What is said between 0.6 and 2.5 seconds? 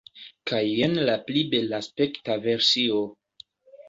jen la pli belaspekta